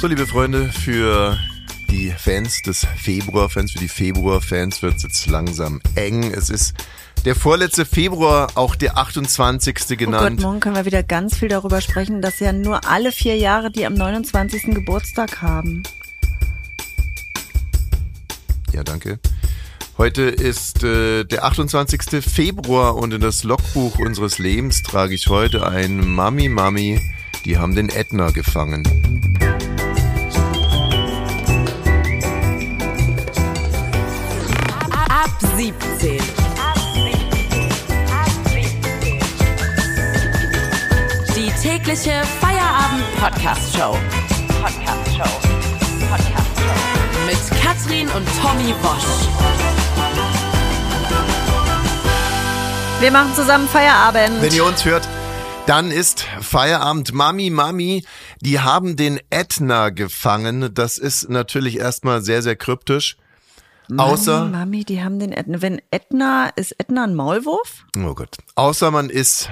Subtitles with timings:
[0.00, 1.38] So, liebe Freunde, für
[1.90, 6.32] die Fans des Februar-Fans, für die Februar-Fans wird es jetzt langsam eng.
[6.32, 6.74] Es ist
[7.26, 9.76] der vorletzte Februar, auch der 28.
[9.76, 10.40] Oh Gott, genannt.
[10.40, 13.84] morgen können wir wieder ganz viel darüber sprechen, dass ja nur alle vier Jahre die
[13.84, 14.74] am 29.
[14.74, 15.82] Geburtstag haben.
[18.72, 19.18] ja, danke.
[19.98, 22.24] Heute ist äh, der 28.
[22.24, 26.98] Februar und in das Logbuch unseres Lebens trage ich heute ein Mami Mami,
[27.44, 28.82] die haben den Ätna gefangen.
[35.40, 36.20] 17.
[41.34, 43.96] Die tägliche Feierabend-Podcast-Show.
[44.62, 45.40] Podcast-Show.
[46.10, 47.26] Podcast-Show.
[47.26, 49.28] Mit Katrin und Tommy Bosch.
[53.00, 54.42] Wir machen zusammen Feierabend.
[54.42, 55.08] Wenn ihr uns hört,
[55.66, 57.14] dann ist Feierabend.
[57.14, 58.04] Mami, Mami,
[58.42, 60.74] die haben den Ätna gefangen.
[60.74, 63.16] Das ist natürlich erstmal sehr, sehr kryptisch.
[63.96, 65.62] Außer, Mami, Mami, die haben den Ätna.
[65.62, 67.84] Wenn Ätna, ist Ätna ein Maulwurf?
[67.98, 69.48] oh Gott, außer man ist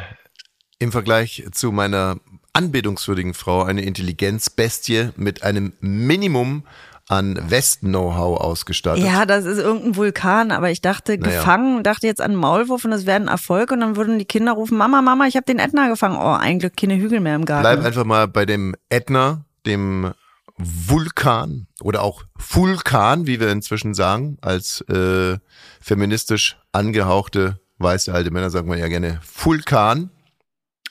[0.78, 2.17] im Vergleich zu meiner
[2.53, 6.64] anbetungswürdigen Frau eine Intelligenzbestie mit einem Minimum
[7.09, 9.03] an West-Know-how ausgestattet.
[9.05, 11.39] Ja, das ist irgendein Vulkan, aber ich dachte, Naja.
[11.39, 14.53] gefangen, dachte jetzt an Maulwurf und das wäre ein Erfolg und dann würden die Kinder
[14.53, 16.16] rufen, Mama, Mama, ich habe den Ätna gefangen.
[16.19, 17.62] Oh, ein Glück keine Hügel mehr im Garten.
[17.62, 20.12] Bleib einfach mal bei dem Ätna, dem
[20.59, 25.39] Vulkan oder auch Vulkan, wie wir inzwischen sagen, als äh,
[25.81, 30.11] feministisch angehauchte weiße alte Männer sagen wir ja gerne Vulkan.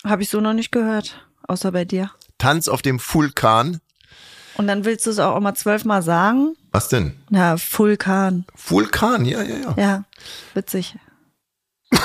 [0.03, 2.11] Habe ich so noch nicht gehört, außer bei dir.
[2.37, 3.79] Tanz auf dem Vulkan.
[4.55, 6.55] Und dann willst du es auch immer zwölfmal sagen?
[6.71, 7.15] Was denn?
[7.29, 8.45] Na, Vulkan.
[8.55, 9.75] Vulkan, ja, ja, ja.
[9.77, 10.03] Ja,
[10.53, 10.95] witzig.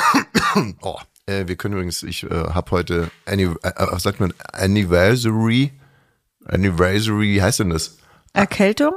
[0.82, 5.72] Oh, äh, wir können übrigens, ich äh, habe heute, äh, was sagt man, Anniversary,
[6.52, 7.96] Anniversary, wie heißt denn das?
[8.32, 8.92] Erkältung?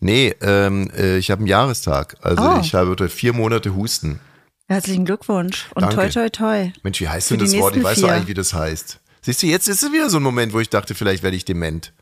[0.00, 2.16] Nee, ähm, äh, ich habe einen Jahrestag.
[2.22, 2.58] Also Oh.
[2.60, 4.20] ich habe vier Monate Husten.
[4.68, 5.66] Herzlichen Glückwunsch.
[5.74, 5.96] Und Danke.
[5.96, 6.72] toi, toi, toi.
[6.82, 7.74] Mensch, wie heißt Für denn das Wort?
[7.76, 9.00] Ich weiß doch eigentlich, wie das heißt.
[9.22, 11.44] Siehst du, jetzt ist es wieder so ein Moment, wo ich dachte, vielleicht werde ich
[11.44, 11.92] dement.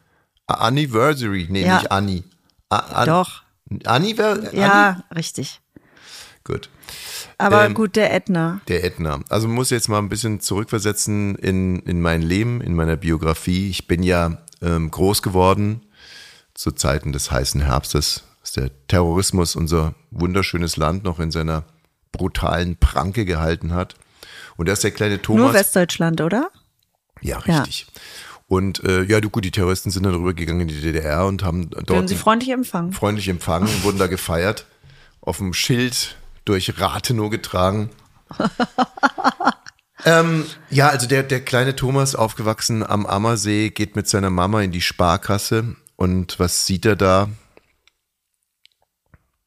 [0.47, 1.77] Anniversary, nee, Ja.
[1.79, 2.25] nicht Anni.
[2.69, 3.43] A An Doch.
[3.85, 5.61] Anniver Ja, richtig.
[6.45, 6.69] Gut.
[7.39, 8.61] Aber Ähm, gut, der Ätna.
[8.69, 9.21] Der Ätna.
[9.29, 13.69] Also man muss jetzt mal ein bisschen zurückversetzen in, in mein Leben, in meiner Biografie.
[13.71, 15.83] Ich bin ja ähm, groß geworden
[16.55, 21.65] zu Zeiten des heißen Herbstes, als der Terrorismus unser wunderschönes Land noch in seiner
[22.13, 23.95] brutalen Pranke gehalten hat.
[24.57, 25.43] Und da ist der kleine Thomas.
[25.43, 26.49] Nur Westdeutschland, oder?
[27.21, 27.59] Ja, Ja.
[27.63, 27.87] richtig.
[28.49, 31.73] Und äh, ja, du gut, die Terroristen sind dann rübergegangen in die DDR und haben
[31.73, 32.93] Werden dort sie freundlich empfangen.
[32.93, 34.67] freundlich empfangen, wurden da gefeiert,
[35.21, 37.91] auf dem Schild durch Rathenow getragen.
[40.07, 44.71] ähm, ja, also der, der kleine Thomas, aufgewachsen am Ammersee, geht mit seiner Mama in
[44.71, 47.29] die Sparkasse und was sieht er da?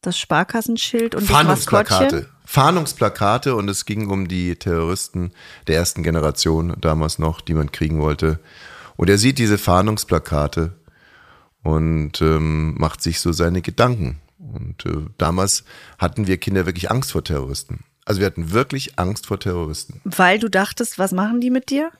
[0.01, 1.23] Das Sparkassenschild und.
[1.23, 2.29] Fahndungsplakate.
[2.45, 5.31] Fahndungsplakate und es ging um die Terroristen
[5.67, 8.39] der ersten Generation damals noch, die man kriegen wollte.
[8.95, 10.75] Und er sieht diese Fahndungsplakate
[11.63, 14.19] und ähm, macht sich so seine Gedanken.
[14.39, 15.63] Und äh, damals
[15.99, 17.83] hatten wir Kinder wirklich Angst vor Terroristen.
[18.09, 20.01] Also wir hatten wirklich Angst vor Terroristen.
[20.03, 21.91] Weil du dachtest, was machen die mit dir?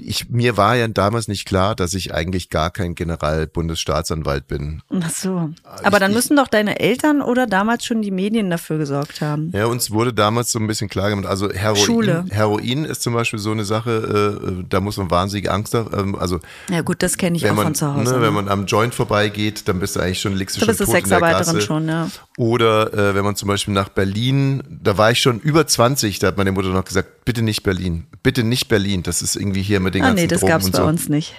[0.00, 4.82] Ich, mir war ja damals nicht klar, dass ich eigentlich gar kein General-Bundesstaatsanwalt bin.
[5.00, 5.50] Ach so.
[5.82, 9.50] Aber dann ich- müssen doch deine Eltern oder damals schon die Medien dafür gesorgt haben.
[9.54, 12.24] Ja, uns wurde damals so ein bisschen klar gemacht, also Heroin, Schule.
[12.30, 15.90] Heroin ist zum Beispiel so eine Sache, äh, da muss man wahnsinnige Angst haben.
[15.96, 18.14] Ähm, also Ja gut, das kenne ich auch man, von zu Hause.
[18.14, 20.76] ne, wenn man am Joint vorbeigeht, dann bist du eigentlich schon, liegst du Du schon
[20.76, 21.66] bist eine tot in der Sexarbeiterin Gasse.
[21.66, 22.08] schon, ja.
[22.36, 26.28] Oder äh, wenn man zum Beispiel nach Berlin, da war ich schon über 20, da
[26.28, 29.80] hat meine Mutter noch gesagt, bitte nicht Berlin, bitte nicht Berlin, das ist irgendwie hier
[29.80, 30.84] mit den ah ganzen nee, das Drogen gab's bei so.
[30.84, 31.34] uns nicht.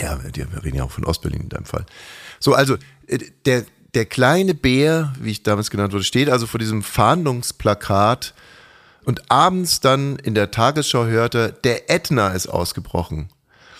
[0.00, 1.84] Ja, wir reden ja auch von Ostberlin in deinem Fall.
[2.38, 2.76] So, also
[3.08, 3.64] äh, der,
[3.94, 8.34] der kleine Bär, wie ich damals genannt wurde, steht also vor diesem Fahndungsplakat
[9.04, 13.30] und abends dann in der Tagesschau hörte, der Ätna ist ausgebrochen.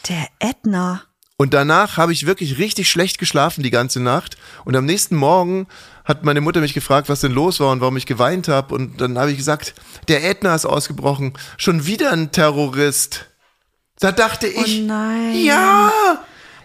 [0.08, 1.02] Der Ätna.
[1.40, 4.36] Und danach habe ich wirklich richtig schlecht geschlafen die ganze Nacht.
[4.64, 5.68] Und am nächsten Morgen
[6.04, 8.74] hat meine Mutter mich gefragt, was denn los war und warum ich geweint habe.
[8.74, 9.74] Und dann habe ich gesagt,
[10.08, 11.34] der Ätna ist ausgebrochen.
[11.56, 13.26] Schon wieder ein Terrorist.
[14.00, 15.36] Da dachte ich, nein.
[15.36, 15.92] ja,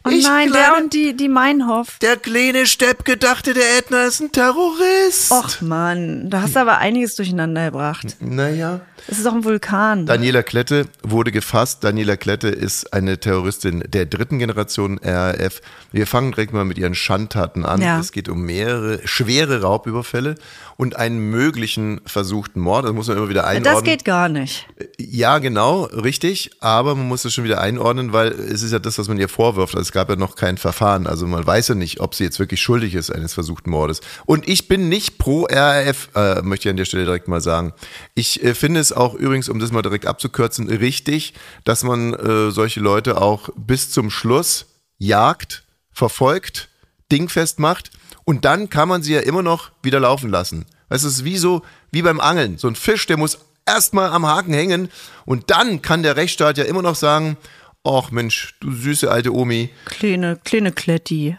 [0.06, 2.00] Oh ich nein, der kleine- und die, die Meinhof.
[2.01, 5.31] der kleine Steppke dachte, der Ätna ist ein Terrorist.
[5.31, 8.18] Och Mann, da hast du aber einiges durcheinander gebracht.
[8.19, 8.81] Naja.
[9.07, 10.05] Es ist doch ein Vulkan.
[10.05, 11.83] Daniela Klette wurde gefasst.
[11.83, 15.61] Daniela Klette ist eine Terroristin der dritten Generation RAF.
[15.91, 17.81] Wir fangen direkt mal mit ihren Schandtaten an.
[17.81, 18.00] Ja.
[18.00, 20.35] Es geht um mehrere schwere Raubüberfälle
[20.77, 22.85] und einen möglichen versuchten Mord.
[22.85, 23.73] Das muss man immer wieder einordnen.
[23.73, 24.67] das geht gar nicht.
[24.97, 26.51] Ja, genau, richtig.
[26.61, 29.29] Aber man muss es schon wieder einordnen, weil es ist ja das, was man ihr
[29.29, 29.75] vorwirft.
[29.75, 31.07] Also es gab ja noch kein Verfahren.
[31.07, 34.01] Also man weiß ja nicht, ob sie jetzt wirklich schuldig ist eines versuchten Mordes.
[34.25, 37.73] Und ich bin nicht pro RAF, äh, möchte ich an der Stelle direkt mal sagen.
[38.15, 42.51] Ich äh, finde es auch übrigens, um das mal direkt abzukürzen, richtig, dass man äh,
[42.51, 44.66] solche Leute auch bis zum Schluss
[44.98, 46.69] jagt, verfolgt,
[47.12, 47.92] dingfest macht
[48.25, 50.66] und dann kann man sie ja immer noch wieder laufen lassen.
[50.90, 52.57] Es ist wie so, wie beim Angeln.
[52.57, 54.90] So ein Fisch, der muss erstmal am Haken hängen
[55.25, 57.38] und dann kann der Rechtsstaat ja immer noch sagen,
[57.84, 61.38] ach Mensch, du süße alte Omi, Kleine, kleine Kletti.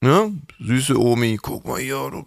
[0.00, 0.32] Ne?
[0.60, 2.24] Süße Omi, guck mal hier,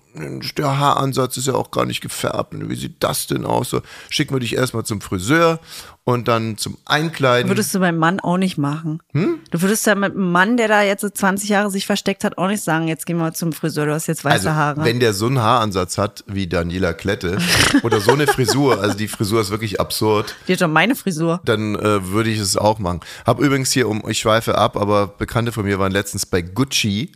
[0.58, 2.54] der Haaransatz ist ja auch gar nicht gefärbt.
[2.54, 3.70] Wie sieht das denn aus?
[3.70, 5.60] So, schicken wir dich erstmal zum Friseur
[6.04, 7.50] und dann zum Einkleiden.
[7.50, 9.02] Würdest du beim Mann auch nicht machen.
[9.14, 9.40] Hm?
[9.52, 12.38] Du würdest ja mit einem Mann, der da jetzt so 20 Jahre sich versteckt hat,
[12.38, 14.84] auch nicht sagen, jetzt gehen wir zum Friseur, du hast jetzt weiße also, Haare.
[14.84, 17.38] wenn der so einen Haaransatz hat wie Daniela Klette
[17.84, 21.42] oder so eine Frisur, also die Frisur ist wirklich absurd, Die hat doch meine Frisur.
[21.46, 23.02] dann äh, würde ich es auch machen.
[23.26, 27.12] Hab übrigens hier, um ich schweife ab, aber Bekannte von mir waren letztens bei Gucci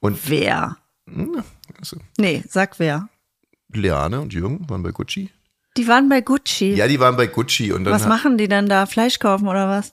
[0.00, 0.76] und Wer?
[1.78, 3.08] also, Nee, sag wer.
[3.72, 5.30] Leane und Jürgen waren bei Gucci.
[5.76, 6.74] Die waren bei Gucci.
[6.74, 8.86] Ja, die waren bei Gucci und was machen die denn da?
[8.86, 9.92] Fleisch kaufen oder was?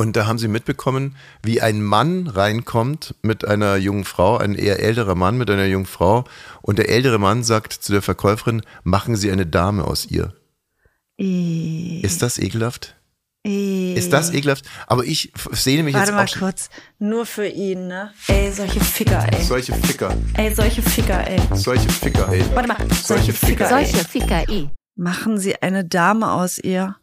[0.00, 4.80] Und da haben sie mitbekommen, wie ein Mann reinkommt mit einer jungen Frau, ein eher
[4.80, 6.24] älterer Mann mit einer jungen Frau.
[6.62, 10.34] Und der ältere Mann sagt zu der Verkäuferin, machen Sie eine Dame aus ihr.
[11.16, 12.94] Ist das ekelhaft?
[13.48, 13.94] Äh.
[13.94, 14.64] Ist das ekelhaft?
[14.86, 16.40] Aber ich sehne mich Warte jetzt mal auch schon.
[16.40, 16.70] kurz.
[16.98, 18.12] Nur für ihn, ne?
[18.28, 19.42] Ey, solche Ficker, ey.
[19.42, 21.40] Solche Ficker, Ey, solche Ficker, ey.
[21.54, 22.44] solche Ficker, ey.
[22.54, 22.76] Warte mal.
[23.02, 23.86] Solche Ficker, ey.
[23.86, 24.68] Solche Ficker, eh.
[24.96, 26.96] Machen Sie eine Dame aus ihr.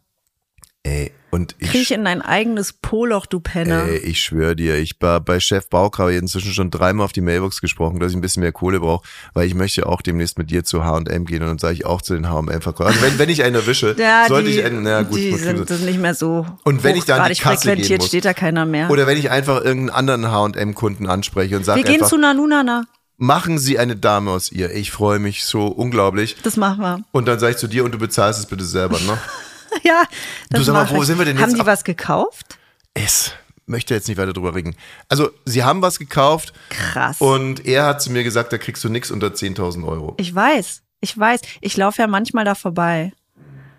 [0.86, 3.82] Ey, und ich, Kriech in dein eigenes Poloch, du Penner.
[3.86, 7.12] ey, ich schwöre dir, ich war bei Chef Bauk habe ich inzwischen schon dreimal auf
[7.12, 9.04] die Mailbox gesprochen, dass ich ein bisschen mehr Kohle brauche,
[9.34, 12.02] weil ich möchte auch demnächst mit dir zu H&M gehen und dann sage ich auch
[12.02, 12.92] zu den H&M-Verkäufern.
[12.94, 15.68] Also wenn, wenn ich einen erwische, Ja, sollte die, ich einen, na gut, die sind
[15.68, 18.06] das nicht mehr so Und wenn ich da an die Kasse gehen muss.
[18.06, 18.88] steht da keiner mehr.
[18.88, 22.84] Oder wenn ich einfach irgendeinen anderen H&M-Kunden anspreche und Wir sage gehen einfach, zu Nanunana.
[23.16, 24.70] machen Sie eine Dame aus ihr.
[24.72, 26.36] Ich freue mich so unglaublich.
[26.44, 27.00] Das machen wir.
[27.10, 29.18] Und dann sage ich zu dir und du bezahlst es bitte selber, ne?
[29.84, 30.02] Ja,
[30.50, 32.58] das Du, sag mal, wo sind wir denn Haben jetzt die ab- was gekauft?
[32.94, 33.32] Es
[33.66, 34.74] möchte jetzt nicht weiter drüber reden.
[35.08, 37.20] Also, sie haben was gekauft Krass.
[37.20, 40.14] und er hat zu mir gesagt, da kriegst du nichts unter 10.000 Euro.
[40.18, 41.40] ich weiß, ich weiß.
[41.60, 43.12] Ich laufe ja manchmal da vorbei.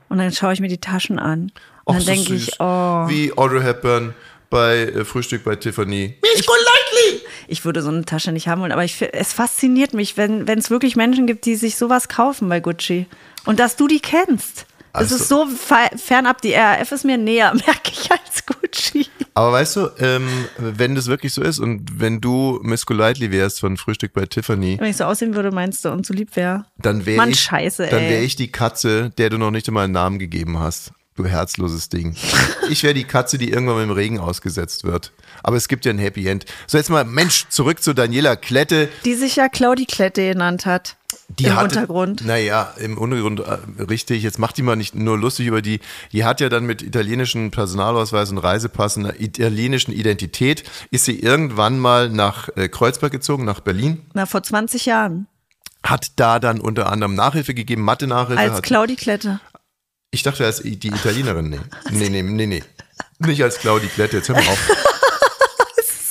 [0.09, 1.51] Und dann schaue ich mir die Taschen an.
[1.83, 4.13] Und Och, dann so denke ich, oh, Wie Audrey Hepburn
[4.49, 6.15] bei äh, Frühstück bei Tiffany.
[7.47, 8.71] ich würde so eine Tasche nicht haben wollen.
[8.71, 12.47] Aber ich, es fasziniert mich, wenn wenn es wirklich Menschen gibt, die sich sowas kaufen
[12.49, 13.07] bei Gucci.
[13.45, 14.65] Und dass du die kennst.
[14.97, 16.41] Also- ist so fe- fernab.
[16.41, 19.07] Die RAF ist mir näher, merke ich, als Gucci.
[19.33, 20.27] Aber weißt du, ähm,
[20.57, 24.77] wenn das wirklich so ist und wenn du Miss Golightly wärst von Frühstück bei Tiffany,
[24.79, 26.65] Wenn ich so aussehen würde, meinst du, und so lieb wäre.
[26.77, 28.09] dann wäre ich, scheiße, dann ey.
[28.09, 30.91] wäre ich die Katze, der du noch nicht einmal einen Namen gegeben hast.
[31.15, 32.15] Du herzloses Ding.
[32.69, 35.13] Ich wäre die Katze, die irgendwann im Regen ausgesetzt wird.
[35.41, 36.43] Aber es gibt ja ein Happy End.
[36.67, 38.89] So, jetzt mal, Mensch, zurück zu Daniela Klette.
[39.05, 40.97] Die sich ja Claudi Klette genannt hat.
[41.29, 42.25] Die Im hatte, Untergrund.
[42.25, 44.23] Naja, im Untergrund äh, richtig.
[44.23, 45.81] Jetzt macht die mal nicht nur lustig über die.
[46.13, 51.79] Die hat ja dann mit italienischen Personalausweis und Reisepass einer italienischen Identität, ist sie irgendwann
[51.79, 54.05] mal nach äh, Kreuzberg gezogen, nach Berlin.
[54.13, 55.27] Na, vor 20 Jahren.
[55.83, 58.41] Hat da dann unter anderem Nachhilfe gegeben, Mathe-Nachhilfe.
[58.41, 59.39] Als hat, Claudi Klette.
[60.11, 61.49] ich dachte, als die Italienerin.
[61.49, 61.59] Nee.
[61.91, 62.63] nee, nee, nee, nee.
[63.19, 64.71] Nicht als Claudi Klette, jetzt hör mal auf.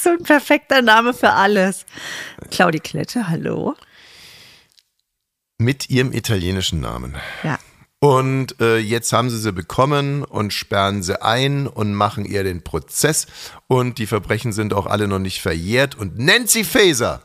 [0.03, 1.85] So ein perfekter Name für alles.
[2.53, 3.75] Claudi Klette, hallo.
[5.59, 7.15] Mit ihrem italienischen Namen.
[7.43, 7.59] Ja.
[7.99, 12.63] Und äh, jetzt haben sie sie bekommen und sperren sie ein und machen ihr den
[12.63, 13.27] Prozess.
[13.69, 15.95] Und die Verbrechen sind auch alle noch nicht verjährt.
[15.95, 17.23] Und Nancy Faeser,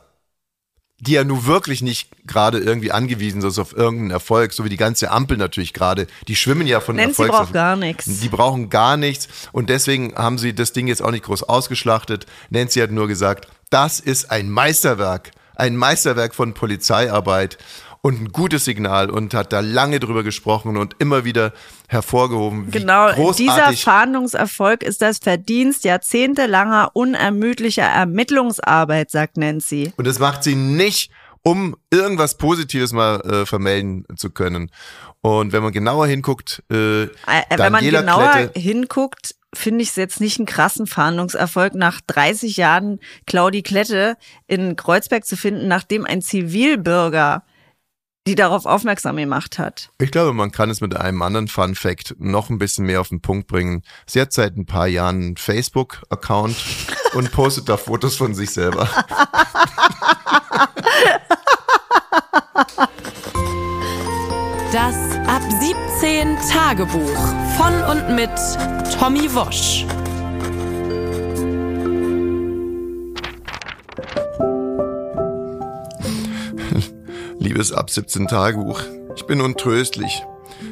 [0.99, 4.77] die ja nun wirklich nicht gerade irgendwie angewiesen ist auf irgendeinen Erfolg, so wie die
[4.77, 8.05] ganze Ampel natürlich gerade, die schwimmen ja von Nancy Erfolgs braucht gar nichts.
[8.19, 9.27] Die brauchen gar nichts.
[9.51, 12.27] Und deswegen haben sie das Ding jetzt auch nicht groß ausgeschlachtet.
[12.49, 15.31] Nancy hat nur gesagt, das ist ein Meisterwerk.
[15.55, 17.57] Ein Meisterwerk von Polizeiarbeit
[18.01, 21.53] und ein gutes Signal und hat da lange drüber gesprochen und immer wieder
[21.87, 29.93] hervorgehoben, Genau, dieser Fahndungserfolg ist das Verdienst jahrzehntelanger unermüdlicher Ermittlungsarbeit, sagt Nancy.
[29.97, 31.11] Und das macht sie nicht,
[31.43, 34.71] um irgendwas Positives mal äh, vermelden zu können.
[35.21, 37.07] Und wenn man genauer hinguckt, äh, Äh,
[37.55, 42.57] Wenn man genauer Klette, hinguckt, finde ich es jetzt nicht einen krassen Fahndungserfolg, nach 30
[42.57, 44.17] Jahren Claudi Klette
[44.47, 47.43] in Kreuzberg zu finden, nachdem ein Zivilbürger
[48.27, 49.89] die darauf aufmerksam gemacht hat.
[49.99, 53.09] Ich glaube, man kann es mit einem anderen Fun Fact noch ein bisschen mehr auf
[53.09, 53.83] den Punkt bringen.
[54.05, 56.55] Sie hat seit ein paar Jahren einen Facebook-Account
[57.13, 58.87] und postet da Fotos von sich selber.
[64.71, 64.95] Das
[65.27, 65.41] Ab
[65.99, 67.17] 17 Tagebuch
[67.57, 68.31] von und mit
[68.97, 69.85] Tommy Wosch.
[77.41, 78.81] Liebes Ab 17 Tagebuch,
[79.15, 80.21] ich bin untröstlich.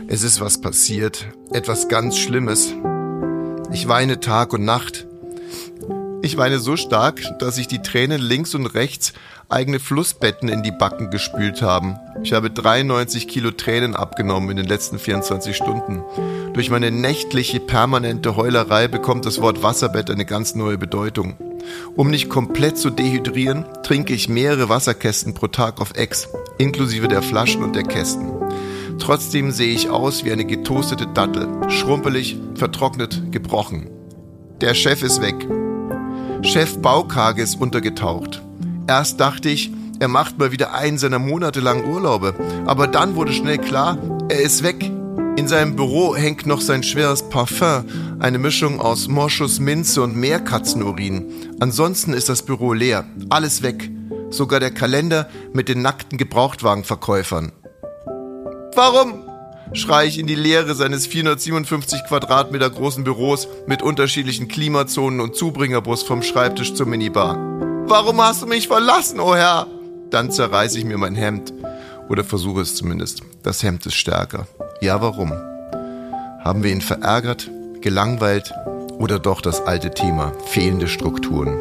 [0.07, 2.75] Es ist was passiert, etwas ganz Schlimmes.
[3.73, 5.07] Ich weine Tag und Nacht.
[6.21, 9.13] Ich weine so stark, dass sich die Tränen links und rechts
[9.49, 11.97] eigene Flussbetten in die Backen gespült haben.
[12.21, 16.03] Ich habe 93 Kilo Tränen abgenommen in den letzten 24 Stunden.
[16.53, 21.48] Durch meine nächtliche, permanente Heulerei bekommt das Wort Wasserbett eine ganz neue Bedeutung.
[21.95, 27.21] Um nicht komplett zu dehydrieren, trinke ich mehrere Wasserkästen pro Tag auf Ex, inklusive der
[27.21, 28.31] Flaschen und der Kästen.
[28.99, 33.89] Trotzdem sehe ich aus wie eine getoastete Dattel, schrumpelig, vertrocknet, gebrochen.
[34.61, 35.47] Der Chef ist weg.
[36.41, 38.41] Chef Baukage ist untergetaucht.
[38.87, 42.33] Erst dachte ich, er macht mal wieder einen seiner monatelangen Urlaube,
[42.65, 43.97] aber dann wurde schnell klar,
[44.29, 44.91] er ist weg.
[45.39, 47.85] In seinem Büro hängt noch sein schweres Parfum,
[48.19, 51.31] eine Mischung aus Moschus, Minze und Meerkatzenurin.
[51.61, 53.89] Ansonsten ist das Büro leer, alles weg.
[54.31, 57.53] Sogar der Kalender mit den nackten Gebrauchtwagenverkäufern.
[58.75, 59.23] Warum?
[59.71, 66.03] schreie ich in die Leere seines 457 Quadratmeter großen Büros mit unterschiedlichen Klimazonen und Zubringerbus
[66.03, 67.37] vom Schreibtisch zur Minibar.
[67.87, 69.67] Warum hast du mich verlassen, o oh Herr?
[70.09, 71.53] Dann zerreiße ich mir mein Hemd.
[72.09, 73.21] Oder versuche es zumindest.
[73.43, 74.47] Das Hemd ist stärker.
[74.81, 75.31] Ja, warum?
[76.43, 77.49] Haben wir ihn verärgert,
[77.81, 78.51] gelangweilt
[78.97, 81.57] oder doch das alte Thema, fehlende Strukturen?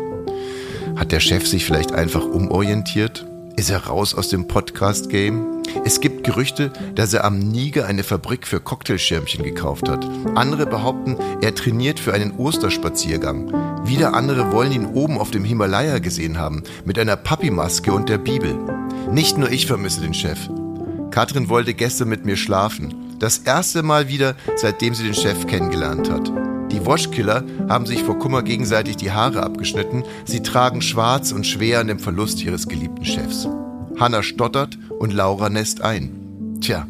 [0.97, 3.27] Hat der Chef sich vielleicht einfach umorientiert?
[3.57, 5.63] Ist er raus aus dem Podcast-Game?
[5.85, 10.09] Es gibt Gerüchte, dass er am Niger eine Fabrik für Cocktailschirmchen gekauft hat.
[10.35, 13.53] Andere behaupten, er trainiert für einen Osterspaziergang.
[13.85, 18.19] Wieder andere wollen ihn oben auf dem Himalaya gesehen haben, mit einer Papi-Maske und der
[18.19, 18.57] Bibel.
[19.13, 20.39] Nicht nur ich vermisse den Chef.
[21.11, 23.17] Katrin wollte gestern mit mir schlafen.
[23.19, 26.31] Das erste Mal wieder, seitdem sie den Chef kennengelernt hat.
[26.71, 30.05] Die Waschkiller haben sich vor Kummer gegenseitig die Haare abgeschnitten.
[30.27, 33.49] Sie tragen schwarz und schwer an dem Verlust ihres geliebten Chefs.
[33.99, 36.59] Hanna stottert und Laura nässt ein.
[36.61, 36.87] Tja,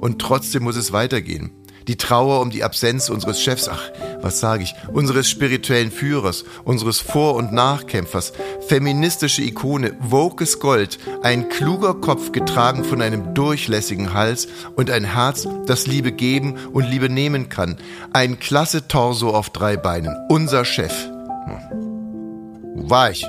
[0.00, 1.52] und trotzdem muss es weitergehen.
[1.86, 3.90] Die Trauer um die Absenz unseres Chefs, ach,
[4.22, 8.32] was sage ich, unseres spirituellen Führers, unseres Vor- und Nachkämpfers,
[8.66, 15.46] feministische Ikone, wokes Gold, ein kluger Kopf getragen von einem durchlässigen Hals und ein Herz,
[15.66, 17.76] das Liebe geben und Liebe nehmen kann.
[18.12, 20.92] Ein klasse Torso auf drei Beinen, unser Chef.
[21.04, 22.74] Hm.
[22.74, 23.26] Wo war ich?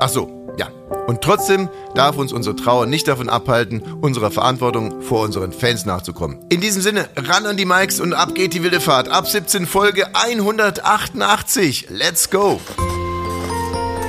[0.00, 0.68] Ach so, ja,
[1.06, 6.38] und trotzdem darf uns unsere Trauer nicht davon abhalten, unserer Verantwortung vor unseren Fans nachzukommen.
[6.48, 9.08] In diesem Sinne, ran an die Mikes und ab geht die wilde Fahrt.
[9.08, 11.88] Ab 17 Folge 188.
[11.90, 12.60] Let's go!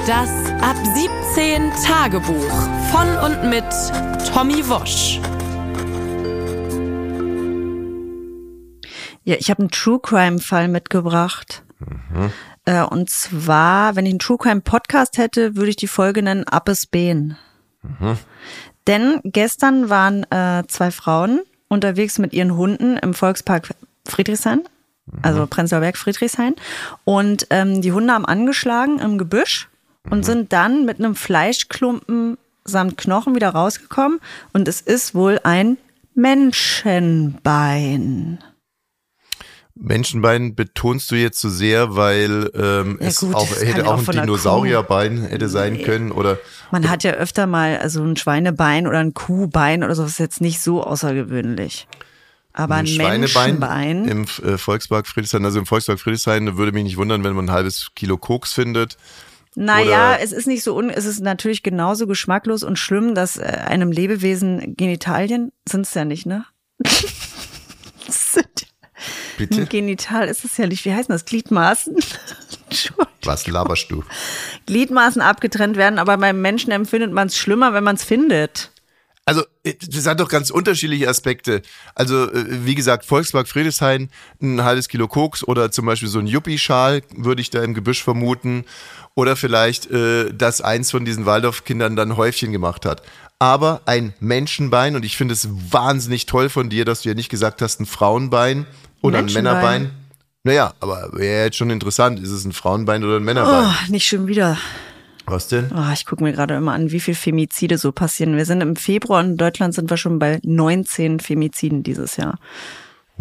[0.05, 0.29] Das
[0.61, 0.75] Ab
[1.35, 2.51] 17 Tagebuch
[2.91, 3.63] von und mit
[4.33, 5.19] Tommy Wosch.
[9.23, 11.63] Ja, ich habe einen True Crime Fall mitgebracht.
[11.79, 12.31] Mhm.
[12.65, 16.45] Äh, und zwar, wenn ich einen True Crime Podcast hätte, würde ich die Folge nennen
[16.45, 17.37] Appes Been.
[17.81, 18.17] Mhm.
[18.87, 23.73] Denn gestern waren äh, zwei Frauen unterwegs mit ihren Hunden im Volkspark
[24.05, 24.63] Friedrichshain,
[25.05, 25.19] mhm.
[25.21, 26.55] also Prenzlauer Berg Friedrichshain.
[27.03, 29.67] Und ähm, die Hunde haben angeschlagen im Gebüsch
[30.09, 30.23] und mhm.
[30.23, 34.19] sind dann mit einem Fleischklumpen samt Knochen wieder rausgekommen.
[34.53, 35.77] Und es ist wohl ein
[36.15, 38.39] Menschenbein.
[39.75, 44.03] Menschenbein betonst du jetzt zu so sehr, weil ähm, ja, es gut, auch, hätte auch,
[44.03, 45.83] auch ein Dinosaurierbein hätte sein nee.
[45.83, 46.37] können oder
[46.71, 50.19] man hat ja öfter mal also ein Schweinebein oder ein Kuhbein oder so, das ist
[50.19, 51.87] jetzt nicht so außergewöhnlich.
[52.53, 56.97] Aber ein, ein Menschenbein im äh, Volkspark Friedrichshain, also im Volkspark Friedrichshain würde mich nicht
[56.97, 58.97] wundern, wenn man ein halbes Kilo Koks findet.
[59.55, 63.41] Naja, es ist nicht so, un es ist natürlich genauso geschmacklos und schlimm, dass äh,
[63.43, 66.45] einem Lebewesen Genitalien sind es ja nicht, ne?
[69.37, 69.65] Bitte?
[69.65, 70.85] Genital ist es ja nicht.
[70.85, 71.25] Wie heißen das?
[71.25, 71.95] Gliedmaßen?
[73.23, 74.03] Was laberst du?
[74.65, 78.71] Gliedmaßen abgetrennt werden, aber beim Menschen empfindet man es schlimmer, wenn man es findet.
[79.25, 81.61] Also, das hat doch ganz unterschiedliche Aspekte.
[81.95, 84.09] Also, äh, wie gesagt, Volkspark Friedrichshain,
[84.41, 88.03] ein halbes Kilo Koks oder zum Beispiel so ein Yuppie-Schal würde ich da im Gebüsch
[88.03, 88.65] vermuten.
[89.15, 93.03] Oder vielleicht, äh, dass eins von diesen Waldorf-Kindern dann Häufchen gemacht hat.
[93.43, 97.27] Aber ein Menschenbein, und ich finde es wahnsinnig toll von dir, dass du ja nicht
[97.27, 98.65] gesagt hast, ein Frauenbein,
[99.01, 99.27] oder ein
[105.25, 105.69] Was denn?
[105.75, 108.37] Oh, ich gucke mir gerade immer an, wie viel Femizide so passieren.
[108.37, 112.39] Wir sind im Februar und in Deutschland sind wir schon bei 19 Femiziden dieses Jahr.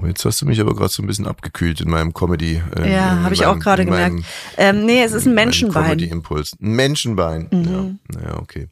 [0.00, 2.62] Oh, jetzt hast du mich aber gerade so ein bisschen abgekühlt in meinem Comedy.
[2.76, 4.24] Äh, ja, habe ich auch gerade gemerkt.
[4.56, 5.98] Ähm, nee, es ist ein Menschenbein.
[5.98, 6.56] Comedy-Impuls.
[6.62, 7.48] Ein Menschenbein.
[7.50, 7.98] Mhm.
[8.14, 8.20] Ja.
[8.20, 8.68] ja, okay.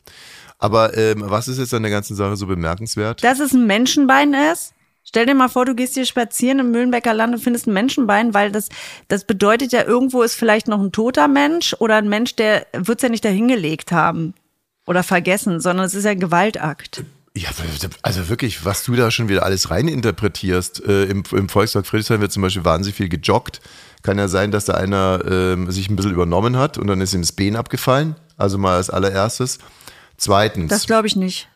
[0.60, 3.24] Aber ähm, was ist jetzt an der ganzen Sache so bemerkenswert?
[3.24, 4.74] Dass es ein Menschenbein ist?
[5.02, 8.34] Stell dir mal vor, du gehst hier spazieren im Mühlenbecker Land und findest ein Menschenbein,
[8.34, 8.68] weil das,
[9.08, 13.02] das bedeutet ja, irgendwo ist vielleicht noch ein toter Mensch oder ein Mensch, der wird's
[13.02, 14.34] ja nicht dahingelegt haben
[14.86, 17.04] oder vergessen, sondern es ist ja ein Gewaltakt.
[17.34, 17.48] Ja,
[18.02, 20.84] also wirklich, was du da schon wieder alles reininterpretierst.
[20.84, 23.60] Äh, im, Im Volkspark Friedrichshain wird zum Beispiel wahnsinnig viel gejoggt.
[24.02, 27.14] Kann ja sein, dass da einer äh, sich ein bisschen übernommen hat und dann ist
[27.14, 28.16] ihm das Bein abgefallen.
[28.36, 29.58] Also mal als allererstes.
[30.20, 30.68] Zweitens.
[30.68, 31.48] Das glaube ich nicht.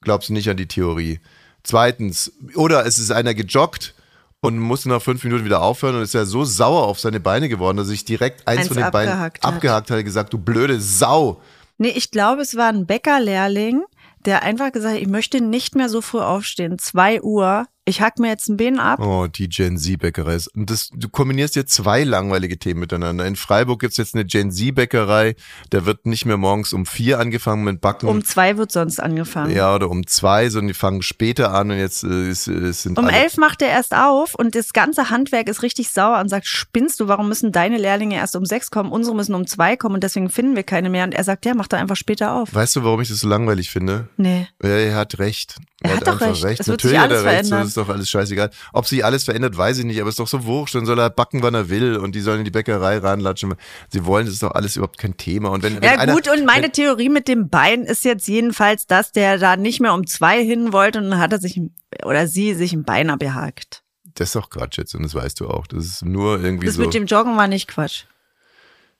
[0.00, 1.20] Glaubst du nicht an die Theorie?
[1.62, 3.94] Zweitens, oder es ist einer gejoggt
[4.40, 7.50] und musste nach fünf Minuten wieder aufhören und ist ja so sauer auf seine Beine
[7.50, 9.54] geworden, dass ich direkt eins, eins von den Beinen abgehakt hat.
[9.54, 11.42] abgehakt hatte, gesagt, du blöde Sau.
[11.76, 13.84] Nee, ich glaube, es war ein Bäckerlehrling,
[14.24, 16.78] der einfach gesagt hat, ich möchte nicht mehr so früh aufstehen.
[16.78, 18.98] Zwei Uhr, ich hack mir jetzt ein Bein ab.
[18.98, 20.38] Oh, die Gen Z-Bäckerei.
[20.54, 23.24] Und das, du kombinierst jetzt zwei langweilige Themen miteinander.
[23.24, 25.36] In Freiburg gibt's jetzt eine Gen Z-Bäckerei.
[25.70, 28.08] Da wird nicht mehr morgens um vier angefangen mit Backen.
[28.08, 29.54] Um zwei wird sonst angefangen.
[29.54, 32.98] Ja, oder um zwei, sondern die fangen später an und jetzt äh, ist, ist, sind
[32.98, 36.46] Um elf macht er erst auf und das ganze Handwerk ist richtig sauer und sagt,
[36.46, 39.94] spinnst du, warum müssen deine Lehrlinge erst um sechs kommen, unsere müssen um zwei kommen
[39.94, 41.04] und deswegen finden wir keine mehr.
[41.04, 42.52] Und er sagt, ja, mach da einfach später auf.
[42.52, 44.08] Weißt du, warum ich das so langweilig finde?
[44.16, 44.48] Nee.
[44.60, 45.56] Ja, er hat recht.
[45.82, 46.44] Er, er hat, hat doch recht.
[46.44, 46.60] recht.
[46.60, 47.44] Es Natürlich hat er recht,
[47.75, 48.50] so ist doch alles scheißegal.
[48.72, 50.74] Ob sich alles verändert, weiß ich nicht, aber ist doch so wurscht.
[50.74, 53.54] Dann soll er backen, wann er will und die sollen in die Bäckerei ranlatschen.
[53.88, 55.50] Sie wollen, das ist doch alles überhaupt kein Thema.
[55.50, 58.26] Und wenn, ja wenn gut, einer, und meine wenn, Theorie mit dem Bein ist jetzt
[58.28, 61.60] jedenfalls, dass der da nicht mehr um zwei hin wollte und dann hat er sich
[62.04, 63.82] oder sie sich ein Bein abgehakt.
[64.14, 65.66] Das ist doch Quatsch jetzt und das weißt du auch.
[65.66, 66.82] Das ist nur irgendwie das so.
[66.82, 68.04] Das mit dem Joggen war nicht Quatsch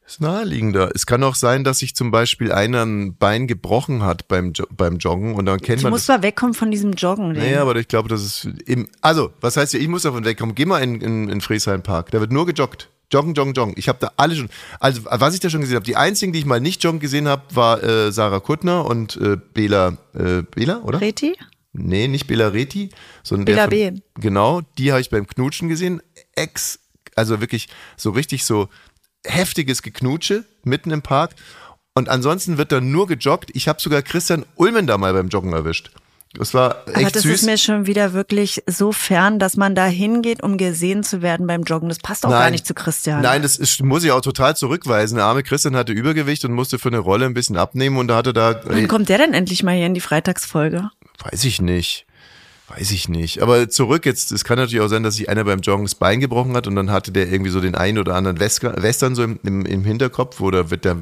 [0.07, 0.91] ist naheliegender.
[0.95, 4.99] Es kann auch sein, dass sich zum Beispiel einer ein Bein gebrochen hat beim, beim
[4.99, 5.91] Joggen und dann kennt du man.
[5.91, 7.33] Du musst mal wegkommen von diesem Joggen.
[7.33, 10.55] Naja, aber ich glaube, das ist im, also, was heißt ja, ich muss davon wegkommen.
[10.55, 12.11] Geh mal in, in, in Friesheim Park.
[12.13, 12.89] Da wird nur gejoggt.
[13.13, 13.75] Joggen, joggen, joggen.
[13.77, 14.49] Ich habe da alle schon,
[14.81, 17.29] also was ich da schon gesehen habe, die einzigen, die ich mal nicht joggen gesehen
[17.29, 21.01] habe, war äh, Sarah Kuttner und äh, Bela, äh, Bela, oder?
[21.01, 21.37] Reti?
[21.73, 22.91] Nee, nicht Bela Reti,
[23.23, 24.21] sondern Bela der von, B.
[24.21, 26.03] Genau, die habe ich beim Knutschen gesehen.
[26.35, 26.81] Ex,
[27.15, 28.69] also wirklich so richtig so
[29.27, 31.35] heftiges Geknutsche mitten im Park.
[31.95, 33.51] Und ansonsten wird da nur gejoggt.
[33.55, 35.91] Ich habe sogar Christian Ulmen da mal beim Joggen erwischt.
[36.35, 37.33] Das war echt Aber das süß.
[37.35, 41.47] ist mir schon wieder wirklich so fern, dass man da hingeht, um gesehen zu werden
[41.47, 41.89] beim Joggen.
[41.89, 42.41] Das passt auch Nein.
[42.41, 43.23] gar nicht zu Christian.
[43.23, 45.17] Nein, das ist, muss ich auch total zurückweisen.
[45.17, 48.17] Der arme Christian hatte Übergewicht und musste für eine Rolle ein bisschen abnehmen und da
[48.17, 48.61] hatte da.
[48.65, 50.91] Wann kommt der denn endlich mal hier in die Freitagsfolge?
[51.31, 52.07] Weiß ich nicht.
[52.69, 53.43] Weiß ich nicht.
[53.43, 56.19] Aber zurück jetzt, es kann natürlich auch sein, dass sich einer beim Joggen das Bein
[56.19, 59.39] gebrochen hat und dann hatte der irgendwie so den einen oder anderen Western so im,
[59.45, 60.97] im, im Hinterkopf, wo da wird der,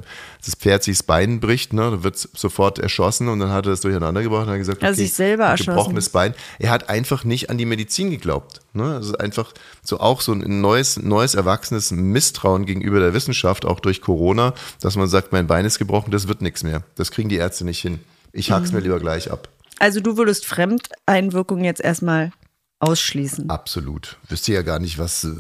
[0.45, 3.71] das Pferd sich das Bein bricht, ne, da wird sofort erschossen und dann hat er
[3.71, 5.71] das durcheinander gebracht und hat gesagt, okay, also sich selber erschossen.
[5.71, 6.35] gebrochenes Bein.
[6.59, 8.61] Er hat einfach nicht an die Medizin geglaubt.
[8.75, 8.97] Ne?
[8.97, 14.03] Also einfach so auch so ein neues, neues erwachsenes Misstrauen gegenüber der Wissenschaft, auch durch
[14.03, 16.83] Corona, dass man sagt, mein Bein ist gebrochen, das wird nichts mehr.
[16.95, 18.01] Das kriegen die Ärzte nicht hin.
[18.33, 18.79] Ich hack's mhm.
[18.79, 19.49] mir lieber gleich ab.
[19.79, 22.33] Also du würdest Fremdeinwirkungen jetzt erstmal
[22.81, 23.49] ausschließen.
[23.51, 24.19] Absolut.
[24.29, 25.31] Wüsste ja gar nicht, was, äh,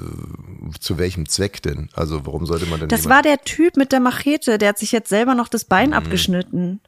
[0.81, 1.91] zu welchem Zweck denn.
[1.95, 2.89] Also warum sollte man denn.
[2.89, 5.89] Das war der Typ mit der Machete, der hat sich jetzt selber noch das Bein
[5.89, 5.95] mhm.
[5.95, 6.81] abgeschnitten.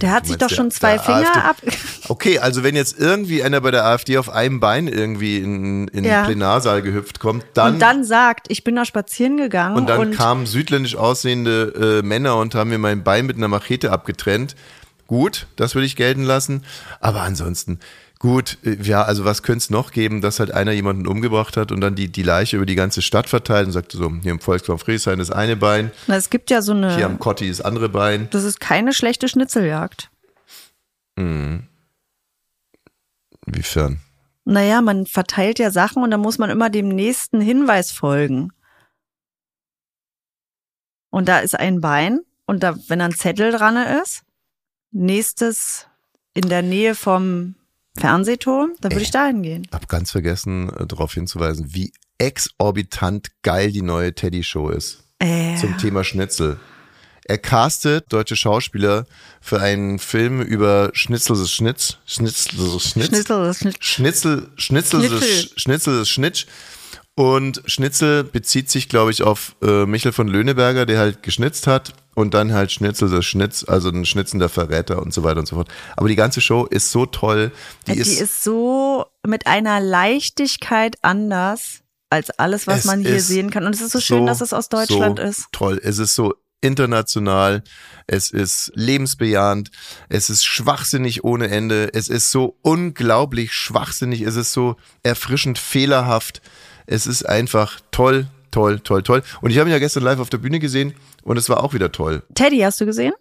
[0.00, 1.40] Der hat sich doch schon zwei Finger AfD.
[1.40, 1.56] ab.
[2.08, 6.04] Okay, also wenn jetzt irgendwie einer bei der AfD auf einem Bein irgendwie in, in
[6.04, 6.22] ja.
[6.22, 7.74] den Plenarsaal gehüpft kommt, dann.
[7.74, 9.76] Und dann sagt, ich bin da spazieren gegangen.
[9.76, 13.48] Und dann und kamen südländisch aussehende äh, Männer und haben mir mein Bein mit einer
[13.48, 14.56] Machete abgetrennt
[15.08, 16.64] gut, das würde ich gelten lassen.
[17.00, 17.80] Aber ansonsten,
[18.20, 21.72] gut, äh, ja, also was könnte es noch geben, dass halt einer jemanden umgebracht hat
[21.72, 24.38] und dann die, die Leiche über die ganze Stadt verteilt und sagt so, hier im
[24.38, 25.90] Volkspark Friedrichshain ist eine Bein.
[26.06, 26.94] Na, es gibt ja so eine.
[26.94, 28.28] Hier am Kotti ist andere Bein.
[28.30, 30.10] Das ist keine schlechte Schnitzeljagd.
[31.18, 31.64] Hm.
[33.46, 34.00] Inwiefern?
[34.44, 38.52] Naja, man verteilt ja Sachen und dann muss man immer dem nächsten Hinweis folgen.
[41.10, 44.22] Und da ist ein Bein und da, wenn ein Zettel dran ist,
[44.90, 45.86] nächstes
[46.34, 47.54] in der Nähe vom
[47.96, 49.64] Fernsehturm, dann würde ich da hingehen.
[49.66, 55.04] Ich habe ganz vergessen, äh, darauf hinzuweisen, wie exorbitant geil die neue Teddy-Show ist.
[55.18, 55.56] Äh.
[55.56, 56.58] Zum Thema Schnitzel.
[57.24, 59.06] Er castet deutsche Schauspieler
[59.40, 65.08] für einen Film über Schnitzel des Schnitz, Schnitzel des Schnitz, Schnitzel des Schnitz, Schnitzel, Schnitzel
[65.08, 66.46] des Schnitzel des Schnitz.
[67.18, 71.92] Und Schnitzel bezieht sich, glaube ich, auf äh, Michel von Löhneberger, der halt geschnitzt hat
[72.14, 75.56] und dann halt Schnitzel das Schnitz, also ein schnitzender Verräter und so weiter und so
[75.56, 75.66] fort.
[75.96, 77.50] Aber die ganze Show ist so toll.
[77.88, 83.50] Die, die ist, ist so mit einer Leichtigkeit anders als alles, was man hier sehen
[83.50, 83.66] kann.
[83.66, 85.46] Und es ist so schön, so, dass es aus Deutschland so ist.
[85.50, 85.80] Toll.
[85.82, 87.64] Es ist so international,
[88.06, 89.72] es ist lebensbejahend,
[90.08, 96.42] es ist schwachsinnig ohne Ende, es ist so unglaublich schwachsinnig, es ist so erfrischend fehlerhaft,
[96.88, 99.22] es ist einfach toll, toll, toll, toll.
[99.42, 101.74] Und ich habe ihn ja gestern live auf der Bühne gesehen und es war auch
[101.74, 102.22] wieder toll.
[102.34, 103.12] Teddy, hast du gesehen?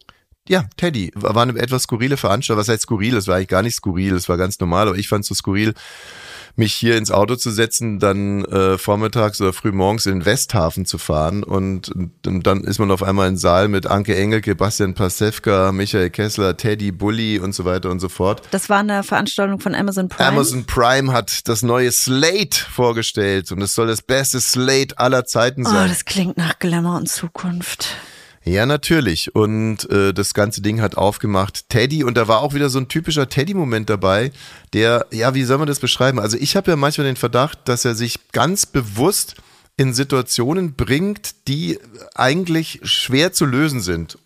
[0.47, 2.61] Ja, Teddy war eine etwas skurrile Veranstaltung.
[2.61, 3.15] Was heißt skurril?
[3.15, 5.35] Es war eigentlich gar nicht skurril, es war ganz normal, aber ich fand es so
[5.35, 5.73] skurril,
[6.57, 10.97] mich hier ins Auto zu setzen, dann äh, vormittags oder früh morgens in Westhafen zu
[10.97, 11.91] fahren und,
[12.25, 16.57] und dann ist man auf einmal im Saal mit Anke Engelke, Bastian Pasewka, Michael Kessler,
[16.57, 18.41] Teddy, Bully und so weiter und so fort.
[18.49, 20.29] Das war eine Veranstaltung von Amazon Prime.
[20.29, 25.63] Amazon Prime hat das neue Slate vorgestellt und es soll das beste Slate aller Zeiten
[25.65, 25.89] oh, sein.
[25.89, 27.95] das klingt nach Glamour und Zukunft.
[28.47, 29.35] Ja, natürlich.
[29.35, 32.87] Und äh, das ganze Ding hat aufgemacht Teddy und da war auch wieder so ein
[32.87, 34.31] typischer Teddy-Moment dabei,
[34.71, 36.17] der, ja, wie soll man das beschreiben?
[36.17, 39.35] Also ich habe ja manchmal den Verdacht, dass er sich ganz bewusst
[39.75, 41.77] in Situationen bringt, die
[42.15, 44.17] eigentlich schwer zu lösen sind.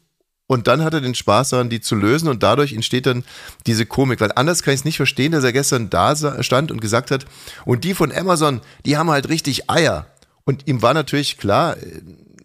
[0.45, 3.23] Und dann hat er den Spaß daran, die zu lösen und dadurch entsteht dann
[3.65, 4.21] diese Komik.
[4.21, 7.25] Weil anders kann ich es nicht verstehen, dass er gestern da stand und gesagt hat,
[7.65, 10.05] und die von Amazon, die haben halt richtig Eier.
[10.43, 11.75] Und ihm war natürlich klar,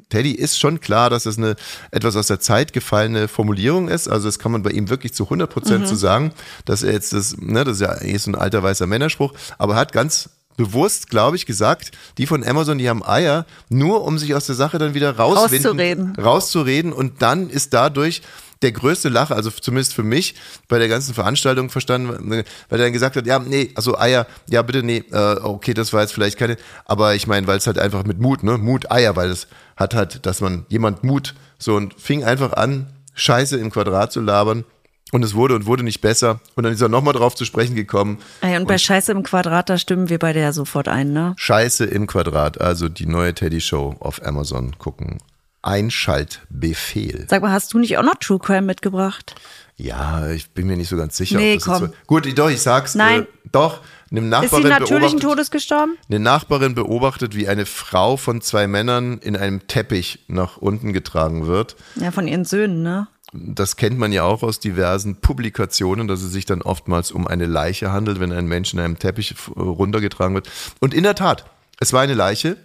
[0.08, 1.56] Teddy ist schon klar, dass es eine
[1.90, 4.08] etwas aus der Zeit gefallene Formulierung ist.
[4.08, 5.86] Also das kann man bei ihm wirklich zu 100 Prozent mhm.
[5.86, 6.32] zu sagen,
[6.64, 9.74] dass er jetzt das, ne, das ist ja eh so ein alter weißer Männerspruch, aber
[9.74, 14.18] er hat ganz bewusst, glaube ich, gesagt, die von Amazon, die haben Eier, nur um
[14.18, 18.22] sich aus der Sache dann wieder rauszureden, rauszureden und dann ist dadurch
[18.62, 20.34] der größte Lacher, also zumindest für mich,
[20.68, 24.62] bei der ganzen Veranstaltung verstanden, weil er dann gesagt hat, ja, nee, also Eier, ja
[24.62, 27.78] bitte, nee, äh, okay, das war jetzt vielleicht keine, aber ich meine, weil es halt
[27.78, 31.76] einfach mit Mut, ne, Mut, Eier, weil es hat halt, dass man jemand Mut, so
[31.76, 34.64] und fing einfach an, Scheiße im Quadrat zu labern
[35.12, 36.40] und es wurde und wurde nicht besser.
[36.54, 38.18] Und dann ist er nochmal drauf zu sprechen gekommen.
[38.40, 41.34] Ey, und, und bei Scheiße im Quadrat, da stimmen wir beide ja sofort ein, ne?
[41.36, 45.18] Scheiße im Quadrat, also die neue Teddy Show auf Amazon gucken.
[45.62, 47.26] Einschaltbefehl.
[47.28, 49.34] Sag mal, hast du nicht auch noch True Crime mitgebracht?
[49.76, 51.36] Ja, ich bin mir nicht so ganz sicher.
[51.36, 51.78] Nee, komm.
[51.78, 52.94] So Gut, doch, ich sag's.
[52.94, 53.22] Nein.
[53.22, 55.96] Äh, doch, eine Nachbarin Ist sie natürlichen Todes gestorben?
[56.08, 61.46] Eine Nachbarin beobachtet, wie eine Frau von zwei Männern in einem Teppich nach unten getragen
[61.46, 61.76] wird.
[61.96, 63.08] Ja, von ihren Söhnen, ne?
[63.32, 67.46] Das kennt man ja auch aus diversen Publikationen, dass es sich dann oftmals um eine
[67.46, 70.48] Leiche handelt, wenn ein Mensch in einem Teppich runtergetragen wird.
[70.80, 71.44] Und in der Tat,
[71.80, 72.56] es war eine Leiche.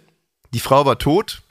[0.54, 1.42] Die Frau war tot,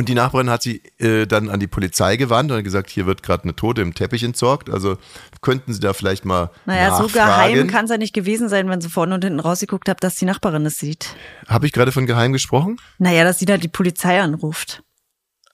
[0.00, 3.22] und die Nachbarin hat sie äh, dann an die Polizei gewandt und gesagt, hier wird
[3.22, 4.70] gerade eine Tote im Teppich entsorgt.
[4.70, 4.96] Also
[5.42, 6.50] könnten Sie da vielleicht mal.
[6.64, 7.08] Naja, nachfragen.
[7.08, 9.98] so geheim kann es ja nicht gewesen sein, wenn Sie vorne und hinten rausgeguckt haben,
[10.00, 11.14] dass die Nachbarin es sieht.
[11.48, 12.78] Habe ich gerade von geheim gesprochen?
[12.96, 14.82] Naja, dass sie da die Polizei anruft.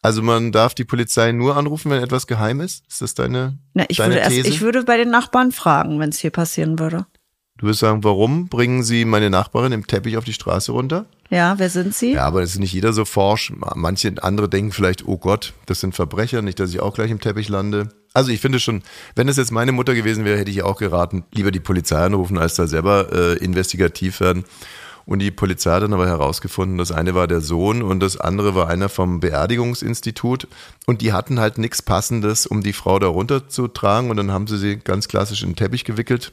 [0.00, 2.87] Also man darf die Polizei nur anrufen, wenn etwas geheim ist?
[2.87, 4.37] Ist das deine, Na, ich deine würde These?
[4.37, 7.06] Erst, ich würde bei den Nachbarn fragen, wenn es hier passieren würde.
[7.58, 11.06] Du würdest sagen, warum bringen Sie meine Nachbarin im Teppich auf die Straße runter?
[11.30, 12.12] Ja, wer sind Sie?
[12.12, 13.52] Ja, aber das ist nicht jeder so forsch.
[13.74, 17.20] Manche andere denken vielleicht, oh Gott, das sind Verbrecher, nicht, dass ich auch gleich im
[17.20, 17.88] Teppich lande.
[18.12, 18.82] Also ich finde schon,
[19.14, 22.36] wenn es jetzt meine Mutter gewesen wäre, hätte ich auch geraten, lieber die Polizei anrufen,
[22.36, 24.44] als da selber äh, investigativ werden.
[25.06, 28.54] Und die Polizei hat dann aber herausgefunden, das eine war der Sohn und das andere
[28.54, 30.48] war einer vom Beerdigungsinstitut.
[30.84, 34.10] Und die hatten halt nichts Passendes, um die Frau da runterzutragen.
[34.10, 36.32] Und dann haben sie sie ganz klassisch in den Teppich gewickelt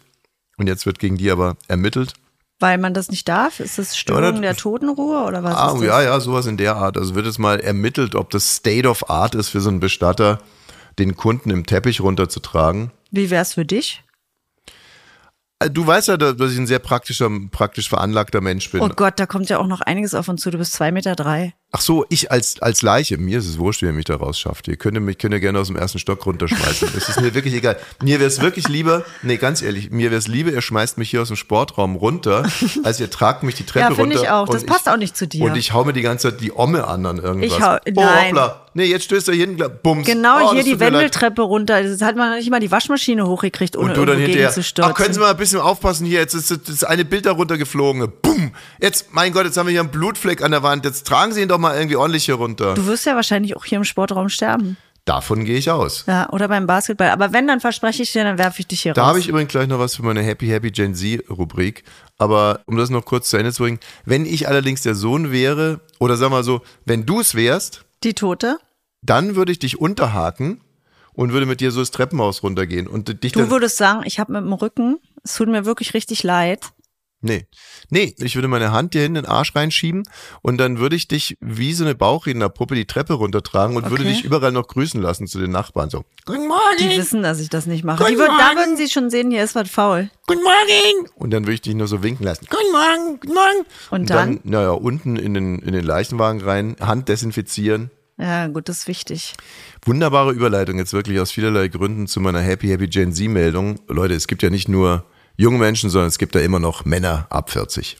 [0.57, 2.13] und jetzt wird gegen die aber ermittelt.
[2.59, 3.59] Weil man das nicht darf?
[3.59, 5.55] Ist das Störung ja, der Totenruhe oder was?
[5.55, 5.83] Ah, ist das?
[5.83, 6.97] Ja, ja, sowas in der Art.
[6.97, 10.39] Also wird es mal ermittelt, ob das State of Art ist für so einen Bestatter,
[10.99, 12.91] den Kunden im Teppich runterzutragen.
[13.11, 14.03] Wie wäre es für dich?
[15.59, 18.81] Äh, du weißt ja, dass ich ein sehr praktischer, praktisch veranlagter Mensch bin.
[18.81, 20.51] Oh Gott, da kommt ja auch noch einiges auf uns zu.
[20.51, 21.53] Du bist zwei Meter drei.
[21.75, 24.67] Ach so, ich als, als Leiche, mir ist es wurscht, wie ihr mich da rausschafft.
[24.67, 26.87] Ihr könnt mich könnt ihr gerne aus dem ersten Stock runterschmeißen.
[26.95, 27.77] Es ist mir wirklich egal.
[28.03, 31.09] Mir wäre es wirklich lieber, nee, ganz ehrlich, mir wäre es lieber, ihr schmeißt mich
[31.09, 32.47] hier aus dem Sportraum runter,
[32.83, 34.01] als ihr tragt mich die Treppe ja, runter.
[34.01, 34.49] Ja, finde ich auch.
[34.49, 35.45] Das passt ich, auch nicht zu dir.
[35.45, 37.57] Und ich hau mir die ganze Zeit die Omme an an irgendwas.
[37.57, 38.27] Ich hau, oh, nein.
[38.27, 38.62] hoppla.
[38.73, 40.05] Nee, jetzt stößt er hinten, bums.
[40.05, 41.83] Genau, oh, hier die Wendeltreppe runter.
[41.83, 44.91] Das hat man nicht mal die Waschmaschine hochgekriegt, ohne und du dann hinterher, zu stürzen.
[44.91, 48.11] Ach, können Sie mal ein bisschen aufpassen hier, jetzt ist das eine Bild da runtergeflogen.
[48.21, 48.53] Bumm.
[48.81, 50.85] Jetzt, mein Gott, jetzt haben wir hier einen Blutfleck an der Wand.
[50.85, 52.73] Jetzt tragen Sie ihn doch mal irgendwie ordentlich hier runter.
[52.73, 54.77] Du wirst ja wahrscheinlich auch hier im Sportraum sterben.
[55.05, 56.05] Davon gehe ich aus.
[56.07, 57.09] Ja, oder beim Basketball.
[57.09, 59.05] Aber wenn, dann verspreche ich dir, dann werfe ich dich hier da raus.
[59.05, 61.83] Da habe ich übrigens gleich noch was für meine Happy Happy Gen Z Rubrik.
[62.17, 65.81] Aber um das noch kurz zu Ende zu bringen, wenn ich allerdings der Sohn wäre,
[65.99, 67.83] oder sag mal so, wenn du es wärst.
[68.03, 68.59] Die Tote?
[69.01, 70.61] Dann würde ich dich unterhaken
[71.13, 72.87] und würde mit dir so das Treppenhaus runtergehen.
[72.87, 76.23] Und dich du würdest sagen, ich habe mit dem Rücken, es tut mir wirklich richtig
[76.23, 76.71] leid.
[77.23, 77.47] Nee.
[77.89, 80.03] Nee, ich würde meine Hand dir in den Arsch reinschieben
[80.41, 83.91] und dann würde ich dich wie so eine Bauchrednerpuppe die Treppe runtertragen und okay.
[83.91, 85.89] würde dich überall noch grüßen lassen zu den Nachbarn.
[85.89, 86.77] So, Guten Morgen.
[86.79, 88.03] Die wissen, dass ich das nicht mache.
[88.03, 90.09] Würd, da würden sie schon sehen, hier ist was faul.
[90.27, 91.09] Guten Morgen.
[91.15, 92.45] Und dann würde ich dich nur so winken lassen.
[92.49, 93.65] Guten Morgen, guten Morgen.
[93.89, 94.35] Und, und dann?
[94.35, 94.39] dann?
[94.43, 99.35] Naja, unten in den, in den Leichenwagen rein, Hand desinfizieren Ja, gut, das ist wichtig.
[99.85, 103.79] Wunderbare Überleitung jetzt wirklich aus vielerlei Gründen zu meiner Happy Happy Gen Z Meldung.
[103.87, 105.05] Leute, es gibt ja nicht nur
[105.37, 107.97] junge Menschen, sondern es gibt da immer noch Männer ab 40.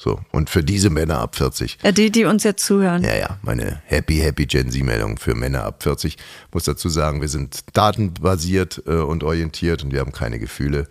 [0.00, 1.78] So, und für diese Männer ab 40.
[1.82, 3.02] Ja, die, die uns jetzt zuhören.
[3.02, 6.16] Ja, ja, meine Happy Happy Gen Z Meldung für Männer ab 40.
[6.52, 10.86] Muss dazu sagen, wir sind datenbasiert äh, und orientiert und wir haben keine Gefühle,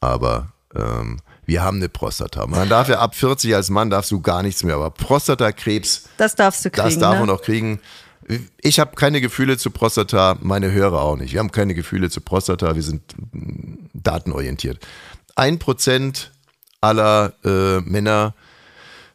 [0.00, 2.46] aber ähm, wir haben eine Prostata.
[2.46, 6.34] Man darf ja ab 40 als Mann darfst du gar nichts mehr, aber Prostatakrebs, Das
[6.34, 6.84] darfst du kriegen.
[6.86, 7.20] das darf ne?
[7.20, 7.80] man auch kriegen.
[8.60, 11.32] Ich habe keine Gefühle zu Prostata, meine Hörer auch nicht.
[11.34, 14.80] Wir haben keine Gefühle zu Prostata, wir sind mm, datenorientiert.
[15.36, 16.32] Ein Prozent
[16.80, 18.34] aller äh, Männer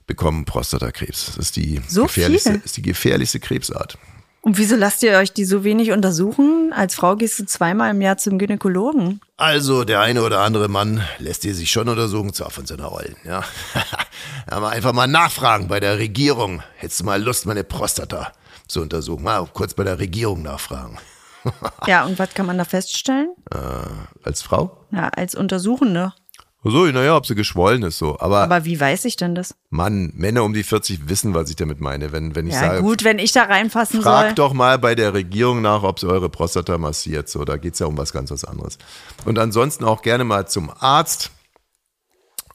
[0.08, 1.26] bekommen Prostatakrebs.
[1.26, 3.98] Das ist die, So gefährlichste, ist die gefährlichste Krebsart.
[4.42, 6.74] Und wieso lasst ihr euch die so wenig untersuchen?
[6.76, 9.22] Als Frau gehst du zweimal im Jahr zum Gynäkologen.
[9.38, 13.16] Also, der eine oder andere Mann lässt ihr sich schon untersuchen, zwar von seiner Rollen,
[13.24, 13.44] ja.
[14.48, 16.64] Aber einfach mal nachfragen bei der Regierung.
[16.76, 18.32] Hättest du mal Lust, meine Prostata
[18.68, 19.24] zu untersuchen?
[19.24, 20.98] Mal kurz bei der Regierung nachfragen.
[21.88, 23.34] Ja, und was kann man da feststellen?
[24.24, 24.86] Als Frau?
[24.92, 26.14] Ja, als Untersuchende.
[26.64, 28.20] So, naja, ob sie geschwollen ist, so.
[28.20, 29.56] Aber, Aber wie weiß ich denn das?
[29.72, 32.12] Mann, Männer um die 40 wissen, was ich damit meine.
[32.12, 34.48] Wenn, wenn ich Ja, sage, gut, wenn ich da reinfassen fragt soll.
[34.48, 37.30] doch mal bei der Regierung nach, ob sie eure Prostata massiert.
[37.30, 38.78] So, da geht's ja um was ganz was anderes.
[39.26, 41.32] Und ansonsten auch gerne mal zum Arzt,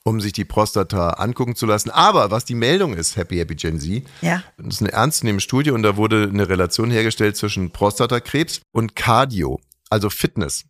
[0.07, 1.91] um sich die Prostata angucken zu lassen.
[1.91, 4.41] Aber was die Meldung ist, Happy Happy Gen Z, Ja.
[4.57, 9.59] das ist eine ernstzunehmende Studie und da wurde eine Relation hergestellt zwischen Prostatakrebs und Cardio,
[9.91, 10.65] also Fitness.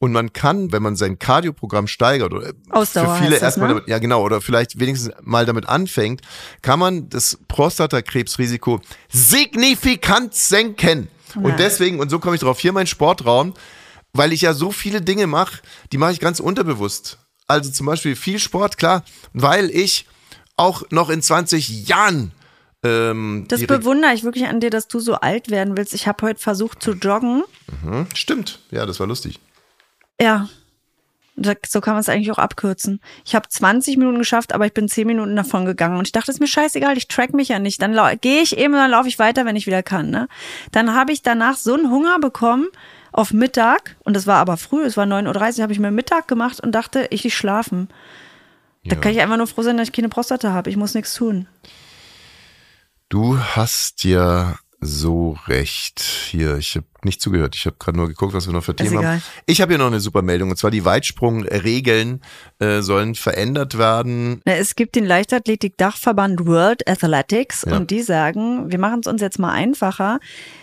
[0.00, 3.74] Und man kann, wenn man sein Cardio-Programm steigert oder Ausdauer für viele erstmal ne?
[3.74, 6.22] damit, ja genau, oder vielleicht wenigstens mal damit anfängt,
[6.60, 11.06] kann man das Prostatakrebsrisiko signifikant senken.
[11.36, 11.42] Ja.
[11.42, 13.54] Und deswegen, und so komme ich drauf, hier mein Sportraum,
[14.12, 15.60] weil ich ja so viele Dinge mache,
[15.92, 17.18] die mache ich ganz unterbewusst.
[17.46, 20.06] Also zum Beispiel viel Sport, klar, weil ich
[20.56, 22.32] auch noch in 20 Jahren
[22.82, 25.94] ähm, Das bewundere ich wirklich an dir, dass du so alt werden willst.
[25.94, 27.42] Ich habe heute versucht zu joggen.
[27.86, 29.40] Re- Stimmt, ja, das war lustig.
[30.20, 30.48] Ja.
[31.66, 33.00] So kann man es eigentlich auch abkürzen.
[33.24, 35.98] Ich habe 20 Minuten geschafft, aber ich bin 10 Minuten davon gegangen.
[35.98, 37.82] Und ich dachte, ist mir scheißegal, ich track mich ja nicht.
[37.82, 40.10] Dann gehe ich eben, dann laufe ich weiter, wenn ich wieder kann.
[40.10, 40.28] Ne?
[40.70, 42.68] Dann habe ich danach so einen Hunger bekommen
[43.14, 43.96] auf Mittag.
[44.00, 46.72] Und das war aber früh, es war 9.30 Uhr, habe ich mir Mittag gemacht und
[46.72, 47.88] dachte, ich gehe schlafen.
[48.84, 49.00] Da Ja.
[49.00, 50.68] kann ich einfach nur froh sein, dass ich keine Prostata habe.
[50.68, 51.46] Ich muss nichts tun.
[53.08, 56.00] Du hast ja so recht.
[56.00, 57.54] Hier, ich habe nicht zugehört.
[57.56, 59.22] Ich habe gerade nur geguckt, was wir noch für Themen haben.
[59.46, 60.50] Ich habe hier noch eine super Meldung.
[60.50, 62.20] Und zwar die Weitsprungregeln
[62.58, 64.40] äh, sollen verändert werden.
[64.44, 67.76] Na, es gibt den Leichtathletik-Dachverband World Athletics Ja.
[67.76, 70.20] und die sagen, wir machen es uns jetzt mal einfacher.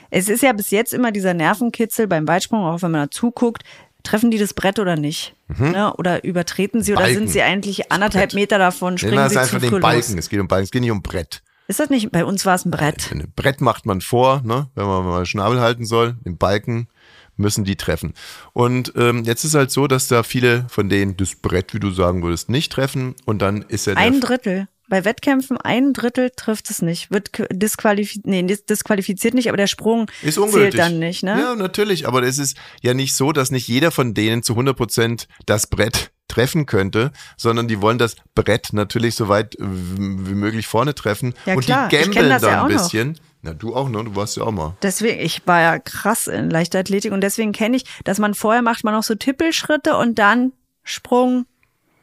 [0.10, 3.64] Es ist ja bis jetzt immer dieser Nervenkitzel beim Weitsprung, auch wenn man da zuguckt,
[4.04, 5.36] treffen die das Brett oder nicht?
[5.58, 5.94] Ne?
[5.98, 7.06] Oder übertreten sie oder Mhm.
[7.06, 7.18] Balken.
[7.20, 8.34] sind sie eigentlich anderthalb.
[8.34, 10.16] Meter davon, Nennen springen es sie einfach zu den Balken.
[10.16, 10.20] los?
[10.26, 11.42] Es geht um Balken, es geht nicht um Brett.
[11.72, 13.10] Ist das nicht, bei uns war es ein Brett.
[13.14, 16.18] Ein Brett macht man vor, ne, wenn man mal Schnabel halten soll.
[16.26, 16.90] Den Balken
[17.38, 18.14] müssen die treffen.
[18.52, 21.90] Und ähm, jetzt ist halt so, dass da viele von denen das Brett, wie du
[21.92, 23.16] sagen würdest, nicht treffen.
[23.24, 24.68] Und dann ist ja Ein Drittel.
[24.90, 27.10] Bei Wettkämpfen ein Drittel trifft es nicht.
[27.10, 31.40] Wird disqualifiziert, nee, dis- disqualifiziert nicht, aber der Sprung Ist zählt dann nicht, ne?
[31.40, 32.06] Ja, natürlich.
[32.06, 35.68] Aber es ist ja nicht so, dass nicht jeder von denen zu 100 Prozent das
[35.68, 40.96] Brett treffen könnte, sondern die wollen das Brett natürlich so weit äh, wie möglich vorne
[40.96, 41.34] treffen.
[41.46, 41.90] Ja, und klar.
[41.90, 42.82] die gambeln das ja ein noch.
[42.82, 43.20] bisschen.
[43.44, 44.04] Na, du auch, ne?
[44.04, 44.78] Du warst ja auch mal.
[44.82, 48.84] Deswegen, ich war ja krass in Leichtathletik und deswegen kenne ich, dass man vorher macht
[48.84, 51.46] man noch so Tippelschritte und dann Sprung.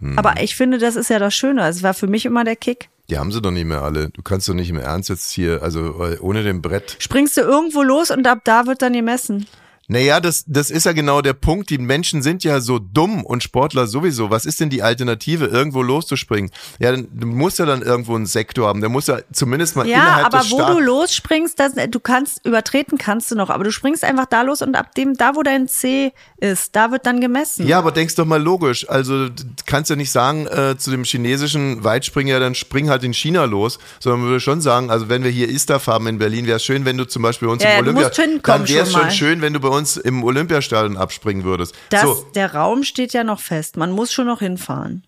[0.01, 0.19] Hm.
[0.19, 1.67] Aber ich finde, das ist ja das Schöne.
[1.69, 2.91] Es war für mich immer der Kick.
[3.09, 4.11] Die haben sie doch nicht mehr alle.
[4.11, 6.97] Du kannst doch nicht im Ernst jetzt hier, also äh, ohne dem Brett.
[6.99, 9.47] Springst du irgendwo los und ab da wird dann gemessen.
[9.91, 11.71] Naja, das, das ist ja genau der Punkt.
[11.71, 14.31] Die Menschen sind ja so dumm und Sportler sowieso.
[14.31, 16.51] Was ist denn die Alternative, irgendwo loszuspringen?
[16.79, 18.81] Ja, dann, du musst ja dann irgendwo einen Sektor haben.
[18.83, 22.01] Der muss ja zumindest mal Ja, innerhalb aber des wo Start du losspringst, das, du
[22.01, 25.35] kannst, übertreten kannst du noch, aber du springst einfach da los und ab dem, da
[25.35, 27.67] wo dein C ist, da wird dann gemessen.
[27.67, 28.87] Ja, aber denkst doch mal logisch.
[28.91, 33.15] Also du kannst ja nicht sagen äh, zu dem chinesischen Weitspringer, dann spring halt in
[33.15, 36.47] China los, sondern man würde schon sagen, also wenn wir hier ISTAF haben in Berlin,
[36.47, 38.11] wäre es schön, wenn du zum Beispiel bei uns Ja, im du Olympia,
[38.43, 41.75] dann wäre es schon schön, wenn du bei uns im Olympiastadion abspringen würdest.
[41.91, 43.77] Das, so, Der Raum steht ja noch fest.
[43.77, 45.05] Man muss schon noch hinfahren.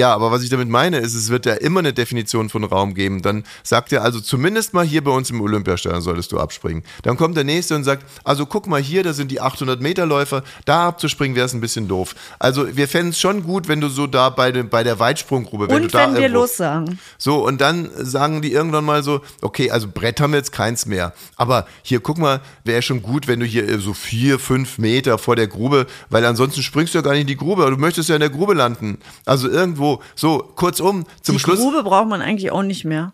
[0.00, 2.94] Ja, aber was ich damit meine, ist, es wird ja immer eine Definition von Raum
[2.94, 3.20] geben.
[3.20, 6.82] Dann sagt er also, zumindest mal hier bei uns im Olympiastadion solltest du abspringen.
[7.02, 10.06] Dann kommt der Nächste und sagt, also guck mal hier, da sind die 800 Meter
[10.06, 12.14] Läufer, da abzuspringen wäre es ein bisschen doof.
[12.38, 15.68] Also wir fänden es schon gut, wenn du so da bei, dem, bei der Weitsprunggrube,
[15.68, 16.98] wenn du und da wenn wir irgendwo- los sagen.
[17.18, 20.86] so, und dann sagen die irgendwann mal so, okay, also Brett haben wir jetzt keins
[20.86, 21.12] mehr.
[21.36, 25.18] Aber hier, guck mal, wäre schon gut, wenn du hier äh, so vier, fünf Meter
[25.18, 28.08] vor der Grube, weil ansonsten springst du ja gar nicht in die Grube, du möchtest
[28.08, 28.98] ja in der Grube landen.
[29.26, 33.10] Also irgendwo, so, kurzum, zum Die Schluss, Grube braucht man eigentlich auch nicht mehr.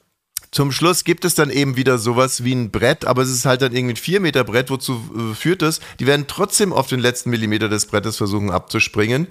[0.51, 3.63] zum Schluss gibt es dann eben wieder sowas wie ein Brett, aber es ist halt
[3.63, 5.81] dann irgendwie ein 4 Meter Brett, wozu äh, führt es?
[6.01, 9.27] Die werden trotzdem auf den letzten Millimeter des Brettes versuchen abzuspringen.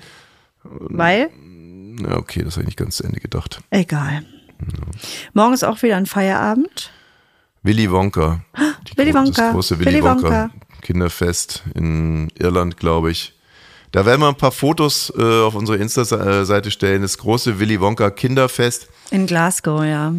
[0.63, 1.29] Weil?
[1.99, 3.62] Ja, okay, das habe ich nicht ganz zu Ende gedacht.
[3.69, 4.25] Egal.
[5.34, 6.91] Morgen ist auch wieder ein Feierabend.
[7.63, 8.41] Willy Wonka.
[8.88, 9.31] Die Willy Wonka.
[9.41, 10.23] Das große Willy, Willy Wonka.
[10.23, 10.49] Wonka.
[10.81, 13.34] Kinderfest in Irland, glaube ich.
[13.95, 17.01] Da werden wir ein paar Fotos äh, auf unsere Insta-Seite stellen.
[17.01, 18.89] Das große Willy Wonka Kinderfest.
[19.10, 20.13] In Glasgow, ja.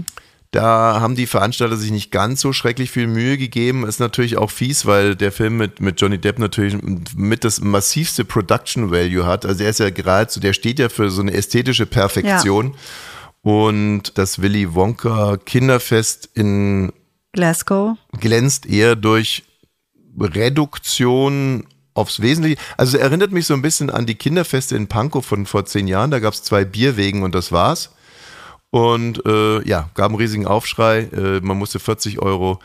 [0.50, 3.86] Da haben die Veranstalter sich nicht ganz so schrecklich viel Mühe gegeben.
[3.86, 6.78] Ist natürlich auch fies, weil der Film mit, mit Johnny Depp natürlich
[7.14, 9.44] mit das massivste Production Value hat.
[9.44, 12.76] Also er ist ja geradezu, der steht ja für so eine ästhetische Perfektion.
[13.42, 16.94] Und das Willy Wonka Kinderfest in
[17.32, 17.98] Glasgow.
[18.18, 19.42] glänzt eher durch
[20.18, 22.56] Reduktion aufs Wesentliche.
[22.76, 26.10] Also erinnert mich so ein bisschen an die Kinderfeste in Pankow von vor zehn Jahren.
[26.10, 27.90] Da gab es zwei Bierwegen und das war's.
[28.70, 31.08] Und äh, ja, gab einen riesigen Aufschrei.
[31.12, 32.58] Äh, man musste 40 Euro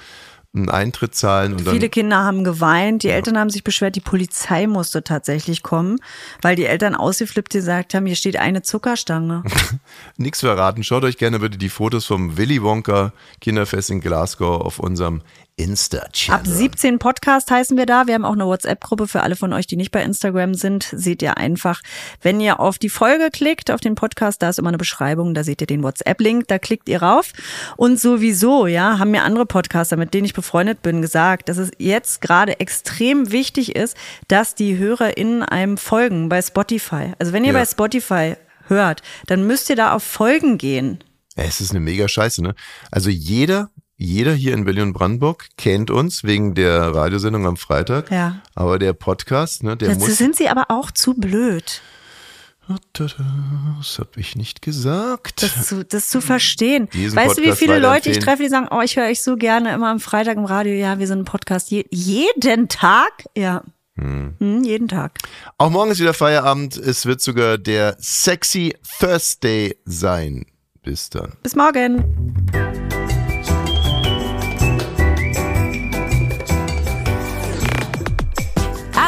[0.54, 4.02] einen Eintritt zahlen und dann Viele Kinder haben geweint, die Eltern haben sich beschwert, die
[4.02, 6.00] Polizei musste tatsächlich kommen,
[6.42, 9.44] weil die Eltern ausgeflippt gesagt haben, hier steht eine Zuckerstange.
[10.18, 10.84] nichts verraten.
[10.84, 15.22] Schaut euch gerne bitte die Fotos vom Willy Wonka Kinderfest in Glasgow auf unserem
[15.58, 16.40] Insta-Channel.
[16.40, 18.08] Ab 17 Podcast heißen wir da.
[18.08, 20.90] Wir haben auch eine WhatsApp-Gruppe für alle von euch, die nicht bei Instagram sind.
[20.92, 21.82] Seht ihr einfach,
[22.22, 25.44] wenn ihr auf die Folge klickt, auf den Podcast, da ist immer eine Beschreibung, da
[25.44, 27.32] seht ihr den WhatsApp-Link, da klickt ihr rauf.
[27.78, 31.72] Und sowieso, ja, haben mir andere Podcaster, mit denen ich befreundet bin, gesagt, dass es
[31.78, 33.96] jetzt gerade extrem wichtig ist,
[34.28, 37.14] dass die HörerInnen einem folgen bei Spotify.
[37.20, 37.60] Also wenn ihr Ja.
[37.60, 38.36] bei Spotify
[38.68, 41.04] hört, dann müsst ihr da auf Folgen gehen.
[41.36, 42.56] Es ist eine mega Scheiße, ne?
[42.92, 43.70] Also jeder,
[44.02, 48.10] jeder hier in Berlin und Brandenburg kennt uns wegen der Radiosendung am Freitag.
[48.10, 48.42] Ja.
[48.56, 50.18] Aber der Podcast, ne, der Dazu muss.
[50.18, 51.82] sind sie aber auch zu blöd.
[52.94, 53.16] Das
[54.00, 55.44] habe ich nicht gesagt.
[55.44, 56.90] das zu, das zu verstehen.
[56.94, 59.22] Diesen weißt du, wie Podcast viele Leute ich treffe, die sagen, oh, ich höre euch
[59.22, 60.74] so gerne immer am Freitag im Radio.
[60.74, 61.70] Ja, wir sind ein Podcast.
[61.70, 63.26] Je, jeden Tag?
[63.38, 63.64] Ja.
[63.98, 65.20] Hm, jeden Tag.
[65.58, 66.78] Auch morgen ist wieder Feierabend.
[66.78, 70.46] Es wird sogar der Sexy Thursday sein.
[70.82, 71.34] Bis dann.
[71.44, 73.11] Bis morgen.